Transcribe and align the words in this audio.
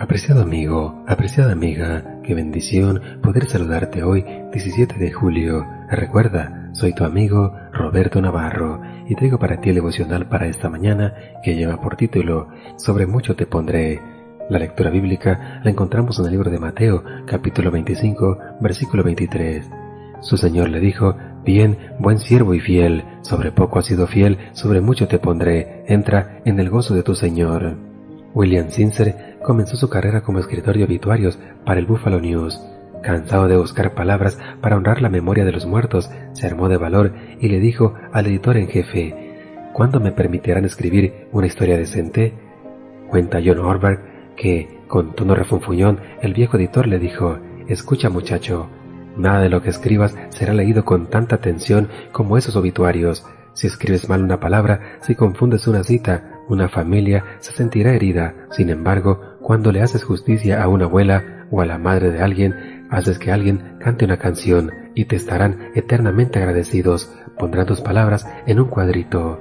Apreciado 0.00 0.40
amigo, 0.40 1.04
apreciada 1.06 1.52
amiga, 1.52 2.22
qué 2.24 2.34
bendición 2.34 3.02
poder 3.22 3.46
saludarte 3.46 4.02
hoy, 4.02 4.24
17 4.50 4.98
de 4.98 5.12
julio. 5.12 5.66
Recuerda, 5.90 6.70
soy 6.72 6.94
tu 6.94 7.04
amigo 7.04 7.54
Roberto 7.70 8.22
Navarro 8.22 8.80
y 9.06 9.14
traigo 9.14 9.38
para 9.38 9.60
ti 9.60 9.68
el 9.68 9.74
devocional 9.74 10.26
para 10.26 10.46
esta 10.46 10.70
mañana 10.70 11.12
que 11.42 11.54
lleva 11.54 11.82
por 11.82 11.96
título 11.96 12.48
Sobre 12.78 13.06
mucho 13.06 13.36
te 13.36 13.44
pondré. 13.44 14.00
La 14.48 14.58
lectura 14.58 14.88
bíblica 14.88 15.60
la 15.62 15.70
encontramos 15.70 16.18
en 16.18 16.24
el 16.24 16.30
libro 16.30 16.50
de 16.50 16.58
Mateo, 16.58 17.04
capítulo 17.26 17.70
25, 17.70 18.38
versículo 18.62 19.04
23. 19.04 19.70
Su 20.22 20.38
Señor 20.38 20.70
le 20.70 20.80
dijo, 20.80 21.14
Bien, 21.44 21.76
buen 21.98 22.20
siervo 22.20 22.54
y 22.54 22.60
fiel, 22.60 23.04
sobre 23.20 23.52
poco 23.52 23.78
has 23.78 23.84
sido 23.84 24.06
fiel, 24.06 24.38
sobre 24.52 24.80
mucho 24.80 25.08
te 25.08 25.18
pondré, 25.18 25.84
entra 25.88 26.40
en 26.46 26.58
el 26.58 26.70
gozo 26.70 26.94
de 26.94 27.02
tu 27.02 27.14
Señor. 27.14 27.89
William 28.34 28.70
Sincer 28.70 29.38
comenzó 29.42 29.76
su 29.76 29.88
carrera 29.88 30.22
como 30.22 30.38
escritor 30.38 30.76
de 30.76 30.84
obituarios 30.84 31.38
para 31.64 31.80
el 31.80 31.86
Buffalo 31.86 32.20
News. 32.20 32.60
Cansado 33.02 33.48
de 33.48 33.56
buscar 33.56 33.94
palabras 33.94 34.38
para 34.60 34.76
honrar 34.76 35.00
la 35.00 35.08
memoria 35.08 35.44
de 35.44 35.52
los 35.52 35.66
muertos, 35.66 36.10
se 36.32 36.46
armó 36.46 36.68
de 36.68 36.76
valor 36.76 37.14
y 37.40 37.48
le 37.48 37.58
dijo 37.58 37.94
al 38.12 38.26
editor 38.26 38.56
en 38.56 38.68
jefe, 38.68 39.30
¿Cuándo 39.72 40.00
me 40.00 40.12
permitirán 40.12 40.64
escribir 40.64 41.28
una 41.32 41.46
historia 41.46 41.78
decente? 41.78 42.34
Cuenta 43.08 43.40
John 43.44 43.60
Orberg 43.60 44.34
que, 44.36 44.80
con 44.88 45.14
tono 45.14 45.34
refunfuñón, 45.34 46.00
el 46.20 46.34
viejo 46.34 46.56
editor 46.56 46.86
le 46.86 46.98
dijo, 46.98 47.38
Escucha 47.68 48.10
muchacho, 48.10 48.68
nada 49.16 49.40
de 49.40 49.48
lo 49.48 49.62
que 49.62 49.70
escribas 49.70 50.16
será 50.28 50.52
leído 50.54 50.84
con 50.84 51.08
tanta 51.08 51.36
atención 51.36 51.88
como 52.12 52.36
esos 52.36 52.56
obituarios. 52.56 53.24
Si 53.54 53.66
escribes 53.66 54.08
mal 54.08 54.22
una 54.22 54.40
palabra, 54.40 54.98
si 55.00 55.14
confundes 55.14 55.66
una 55.66 55.84
cita, 55.84 56.29
una 56.50 56.68
familia 56.68 57.24
se 57.38 57.52
sentirá 57.52 57.94
herida. 57.94 58.34
Sin 58.50 58.70
embargo, 58.70 59.20
cuando 59.40 59.72
le 59.72 59.82
haces 59.82 60.04
justicia 60.04 60.62
a 60.62 60.68
una 60.68 60.84
abuela 60.84 61.46
o 61.50 61.60
a 61.60 61.66
la 61.66 61.78
madre 61.78 62.10
de 62.10 62.20
alguien, 62.20 62.86
haces 62.90 63.18
que 63.18 63.32
alguien 63.32 63.76
cante 63.78 64.04
una 64.04 64.18
canción 64.18 64.70
y 64.94 65.06
te 65.06 65.16
estarán 65.16 65.70
eternamente 65.74 66.38
agradecidos. 66.38 67.12
Pondrán 67.38 67.66
tus 67.66 67.80
palabras 67.80 68.26
en 68.46 68.60
un 68.60 68.68
cuadrito. 68.68 69.38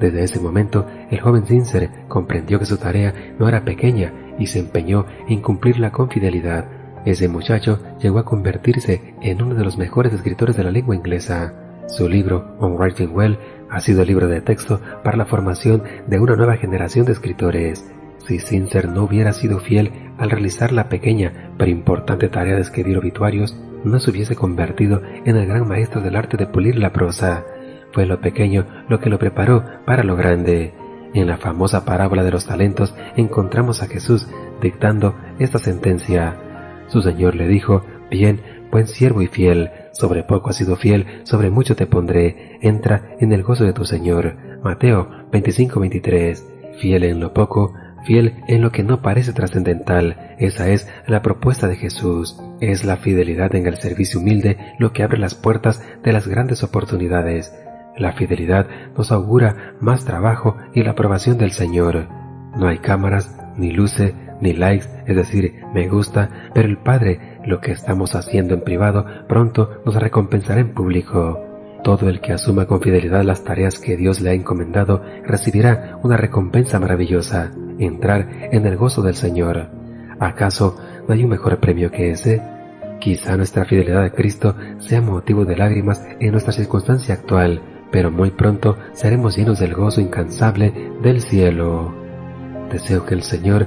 Desde 0.00 0.24
ese 0.24 0.40
momento, 0.40 0.86
el 1.10 1.20
joven 1.20 1.46
Sincer 1.46 1.90
comprendió 2.08 2.58
que 2.58 2.64
su 2.64 2.78
tarea 2.78 3.14
no 3.38 3.48
era 3.48 3.64
pequeña 3.64 4.12
y 4.38 4.46
se 4.46 4.58
empeñó 4.58 5.04
en 5.28 5.42
cumplirla 5.42 5.92
con 5.92 6.08
fidelidad. 6.08 6.64
Ese 7.04 7.28
muchacho 7.28 7.80
llegó 8.00 8.18
a 8.18 8.24
convertirse 8.24 9.14
en 9.20 9.42
uno 9.42 9.54
de 9.54 9.64
los 9.64 9.76
mejores 9.76 10.12
escritores 10.12 10.56
de 10.56 10.64
la 10.64 10.70
lengua 10.70 10.96
inglesa. 10.96 11.69
Su 11.90 12.08
libro, 12.08 12.54
On 12.60 12.76
Writing 12.76 13.10
Well, 13.12 13.38
ha 13.68 13.80
sido 13.80 14.04
libro 14.04 14.28
de 14.28 14.40
texto 14.40 14.80
para 15.02 15.16
la 15.16 15.26
formación 15.26 15.82
de 16.06 16.20
una 16.20 16.36
nueva 16.36 16.56
generación 16.56 17.04
de 17.04 17.12
escritores. 17.12 17.84
Si 18.26 18.38
Sincer 18.38 18.88
no 18.88 19.04
hubiera 19.04 19.32
sido 19.32 19.58
fiel 19.58 19.90
al 20.16 20.30
realizar 20.30 20.70
la 20.70 20.88
pequeña 20.88 21.52
pero 21.58 21.70
importante 21.70 22.28
tarea 22.28 22.54
de 22.54 22.62
escribir 22.62 22.96
obituarios, 22.96 23.56
no 23.82 23.98
se 23.98 24.10
hubiese 24.10 24.36
convertido 24.36 25.02
en 25.24 25.36
el 25.36 25.46
gran 25.46 25.66
maestro 25.66 26.00
del 26.00 26.14
arte 26.14 26.36
de 26.36 26.46
pulir 26.46 26.76
la 26.76 26.92
prosa. 26.92 27.44
Fue 27.92 28.06
lo 28.06 28.20
pequeño 28.20 28.66
lo 28.88 29.00
que 29.00 29.10
lo 29.10 29.18
preparó 29.18 29.64
para 29.84 30.04
lo 30.04 30.14
grande. 30.14 30.72
En 31.12 31.26
la 31.26 31.38
famosa 31.38 31.84
parábola 31.84 32.22
de 32.22 32.30
los 32.30 32.46
talentos 32.46 32.94
encontramos 33.16 33.82
a 33.82 33.88
Jesús 33.88 34.28
dictando 34.62 35.16
esta 35.40 35.58
sentencia. 35.58 36.36
Su 36.86 37.02
Señor 37.02 37.34
le 37.34 37.48
dijo, 37.48 37.82
Bien, 38.10 38.40
buen 38.70 38.86
siervo 38.86 39.22
y 39.22 39.26
fiel, 39.26 39.70
sobre 39.92 40.22
poco 40.22 40.50
has 40.50 40.56
sido 40.56 40.76
fiel, 40.76 41.06
sobre 41.24 41.50
mucho 41.50 41.76
te 41.76 41.86
pondré, 41.86 42.58
entra 42.60 43.16
en 43.20 43.32
el 43.32 43.42
gozo 43.42 43.64
de 43.64 43.72
tu 43.72 43.84
Señor. 43.84 44.36
Mateo 44.62 45.08
25-23. 45.32 46.76
Fiel 46.78 47.04
en 47.04 47.20
lo 47.20 47.34
poco, 47.34 47.74
fiel 48.04 48.36
en 48.48 48.62
lo 48.62 48.72
que 48.72 48.82
no 48.82 49.02
parece 49.02 49.32
trascendental. 49.32 50.36
Esa 50.38 50.68
es 50.68 50.88
la 51.06 51.22
propuesta 51.22 51.68
de 51.68 51.76
Jesús. 51.76 52.40
Es 52.60 52.84
la 52.84 52.96
fidelidad 52.96 53.54
en 53.54 53.66
el 53.66 53.76
servicio 53.76 54.20
humilde 54.20 54.56
lo 54.78 54.92
que 54.92 55.02
abre 55.02 55.18
las 55.18 55.34
puertas 55.34 55.82
de 56.02 56.12
las 56.12 56.26
grandes 56.26 56.62
oportunidades. 56.62 57.52
La 57.96 58.12
fidelidad 58.12 58.66
nos 58.96 59.12
augura 59.12 59.74
más 59.80 60.04
trabajo 60.04 60.56
y 60.74 60.82
la 60.82 60.92
aprobación 60.92 61.38
del 61.38 61.52
Señor. 61.52 62.08
No 62.56 62.68
hay 62.68 62.78
cámaras, 62.78 63.36
ni 63.56 63.72
luces, 63.72 64.14
ni 64.40 64.52
likes, 64.52 64.86
es 65.06 65.16
decir, 65.16 65.62
me 65.74 65.88
gusta, 65.88 66.50
pero 66.54 66.68
el 66.68 66.78
Padre, 66.78 67.38
lo 67.44 67.60
que 67.60 67.72
estamos 67.72 68.14
haciendo 68.14 68.54
en 68.54 68.62
privado, 68.62 69.06
pronto 69.28 69.82
nos 69.84 69.94
recompensará 69.96 70.60
en 70.60 70.74
público. 70.74 71.40
Todo 71.82 72.08
el 72.08 72.20
que 72.20 72.32
asuma 72.32 72.66
con 72.66 72.80
fidelidad 72.80 73.24
las 73.24 73.42
tareas 73.42 73.78
que 73.78 73.96
Dios 73.96 74.20
le 74.20 74.30
ha 74.30 74.34
encomendado 74.34 75.02
recibirá 75.24 75.98
una 76.02 76.16
recompensa 76.16 76.78
maravillosa 76.78 77.52
entrar 77.78 78.28
en 78.52 78.66
el 78.66 78.76
gozo 78.76 79.02
del 79.02 79.14
Señor. 79.14 79.70
¿Acaso 80.18 80.76
no 81.08 81.14
hay 81.14 81.24
un 81.24 81.30
mejor 81.30 81.58
premio 81.58 81.90
que 81.90 82.10
ese? 82.10 82.42
Quizá 83.00 83.38
nuestra 83.38 83.64
fidelidad 83.64 84.04
a 84.04 84.10
Cristo 84.10 84.54
sea 84.78 85.00
motivo 85.00 85.46
de 85.46 85.56
lágrimas 85.56 86.06
en 86.20 86.32
nuestra 86.32 86.52
circunstancia 86.52 87.14
actual, 87.14 87.62
pero 87.90 88.10
muy 88.10 88.30
pronto 88.30 88.76
seremos 88.92 89.38
llenos 89.38 89.58
del 89.58 89.74
gozo 89.74 90.02
incansable 90.02 90.92
del 91.02 91.22
cielo. 91.22 91.94
Deseo 92.70 93.06
que 93.06 93.14
el 93.14 93.22
Señor 93.22 93.66